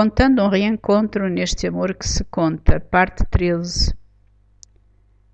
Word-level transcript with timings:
Contando 0.00 0.44
um 0.44 0.48
reencontro 0.48 1.28
neste 1.28 1.66
amor 1.66 1.92
que 1.92 2.06
se 2.06 2.22
conta, 2.22 2.78
parte 2.78 3.24
13. 3.28 3.92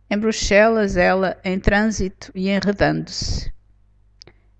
Em 0.08 0.18
Bruxelas, 0.18 0.96
ela 0.96 1.36
em 1.44 1.60
trânsito 1.60 2.32
e 2.34 2.48
enredando-se. 2.48 3.52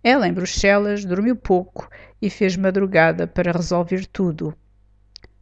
Ela 0.03 0.29
em 0.29 0.33
Bruxelas 0.35 1.07
dormiu 1.07 1.35
pouco 1.35 1.89
e 2.21 2.29
fez 2.29 2.55
madrugada 2.55 3.27
para 3.27 3.51
resolver 3.51 4.05
tudo. 4.05 4.55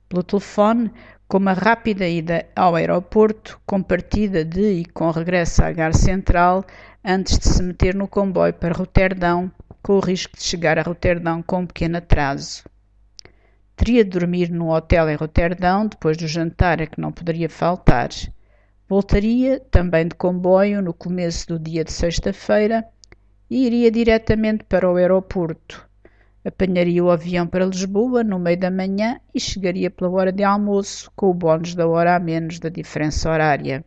Pelo 0.08 0.22
telefone, 0.22 0.92
com 1.26 1.38
uma 1.38 1.54
rápida 1.54 2.06
ida 2.06 2.46
ao 2.54 2.76
aeroporto, 2.76 3.60
com 3.66 3.82
partida 3.82 4.44
de 4.44 4.82
e 4.82 4.84
com 4.84 5.10
regresso 5.10 5.64
à 5.64 5.72
Gar 5.72 5.92
Central, 5.92 6.64
antes 7.04 7.36
de 7.36 7.48
se 7.48 7.64
meter 7.64 7.96
no 7.96 8.06
comboio 8.06 8.54
para 8.54 8.72
Roterdão, 8.72 9.50
com 9.82 9.94
o 9.94 10.00
risco 10.00 10.36
de 10.36 10.44
chegar 10.44 10.78
a 10.78 10.82
Roterdão 10.82 11.42
com 11.42 11.62
um 11.62 11.66
pequeno 11.66 11.98
atraso. 11.98 12.62
Teria 13.84 14.04
de 14.04 14.10
dormir 14.10 14.48
num 14.48 14.70
hotel 14.70 15.10
em 15.10 15.16
Roterdão 15.16 15.88
depois 15.88 16.16
do 16.16 16.28
jantar 16.28 16.80
a 16.80 16.86
que 16.86 17.00
não 17.00 17.10
poderia 17.10 17.50
faltar. 17.50 18.10
Voltaria, 18.88 19.58
também 19.72 20.06
de 20.06 20.14
comboio, 20.14 20.80
no 20.80 20.94
começo 20.94 21.48
do 21.48 21.58
dia 21.58 21.82
de 21.82 21.90
sexta-feira 21.90 22.86
e 23.50 23.66
iria 23.66 23.90
diretamente 23.90 24.62
para 24.62 24.88
o 24.88 24.94
aeroporto. 24.94 25.84
Apanharia 26.44 27.02
o 27.02 27.10
avião 27.10 27.44
para 27.44 27.64
Lisboa 27.64 28.22
no 28.22 28.38
meio 28.38 28.56
da 28.56 28.70
manhã 28.70 29.20
e 29.34 29.40
chegaria 29.40 29.90
pela 29.90 30.12
hora 30.12 30.30
de 30.30 30.44
almoço, 30.44 31.10
com 31.16 31.28
o 31.30 31.34
bónus 31.34 31.74
da 31.74 31.84
hora 31.88 32.14
a 32.14 32.20
menos 32.20 32.60
da 32.60 32.68
diferença 32.68 33.28
horária. 33.28 33.84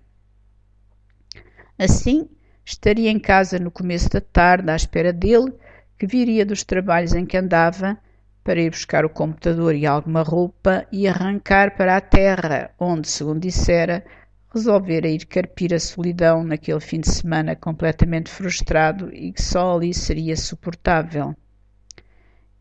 Assim, 1.80 2.27
estaria 2.66 3.09
em 3.09 3.17
casa 3.17 3.58
no 3.59 3.72
começo 3.72 4.09
da 4.09 4.20
tarde 4.20 4.70
à 4.70 4.75
espera 4.75 5.14
dele, 5.14 5.53
que 5.98 6.05
viria 6.05 6.45
dos 6.45 6.66
trabalhos 6.66 7.14
em 7.14 7.25
que 7.25 7.38
andava 7.38 7.98
para 8.45 8.62
ir 8.62 8.70
buscar 8.70 9.04
o 9.04 9.09
computador 9.09 9.73
e 9.73 9.88
alguma 9.88 10.22
roupa 10.22 10.86
e 10.91 11.08
arrancar 11.08 11.76
para 11.76 11.98
a 11.98 11.99
terra, 11.99 12.70
onde, 12.80 13.08
segundo 13.08 13.40
dissera, 13.40 14.06
resolvera 14.53 15.08
ir 15.08 15.25
carpir 15.25 15.73
a 15.73 15.80
solidão 15.80 16.44
naquele 16.44 16.80
fim 16.80 17.00
de 17.00 17.09
semana 17.09 17.55
completamente 17.55 18.30
frustrado 18.30 19.11
e 19.11 19.33
que 19.33 19.42
só 19.42 19.75
ali 19.75 19.95
seria 19.95 20.38
suportável. 20.38 21.36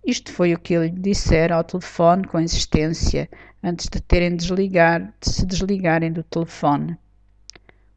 Isto 0.02 0.32
foi 0.32 0.54
o 0.54 0.58
que 0.58 0.72
ele 0.72 0.86
lhe 0.86 1.00
dissera 1.00 1.56
ao 1.56 1.64
telefone 1.64 2.26
com 2.26 2.40
insistência, 2.40 3.28
antes 3.62 3.86
de 3.86 4.00
terem 4.00 4.30
de, 4.30 4.36
desligar, 4.36 5.12
de 5.20 5.30
se 5.30 5.44
desligarem 5.44 6.10
do 6.10 6.22
telefone. 6.22 6.96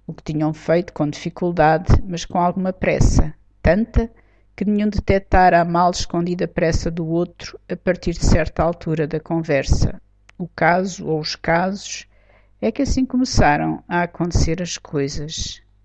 O 0.06 0.14
que 0.14 0.24
tinham 0.24 0.54
feito 0.54 0.92
com 0.92 1.10
dificuldade, 1.10 1.94
mas 2.06 2.26
com 2.26 2.38
alguma 2.38 2.74
pressa, 2.74 3.34
tanta 3.62 4.12
que 4.58 4.66
nenhum 4.66 4.90
detectara 4.90 5.62
a 5.62 5.64
mal 5.64 5.92
escondida 5.92 6.48
pressa 6.48 6.90
do 6.90 7.06
outro 7.06 7.60
a 7.70 7.76
partir 7.76 8.14
de 8.14 8.26
certa 8.26 8.64
altura 8.64 9.06
da 9.06 9.20
conversa. 9.20 10.02
O 10.36 10.48
caso, 10.48 11.06
ou 11.06 11.20
os 11.20 11.36
casos, 11.36 12.08
é 12.60 12.72
que 12.72 12.82
assim 12.82 13.06
começaram 13.06 13.84
a 13.88 14.02
acontecer 14.02 14.60
as 14.60 14.76
coisas. 14.76 15.62